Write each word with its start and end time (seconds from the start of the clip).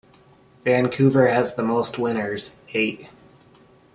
Vancouver 0.65 1.27
has 1.27 1.53
the 1.53 1.61
most 1.61 1.99
winners, 1.99 2.55
eight. 2.73 3.11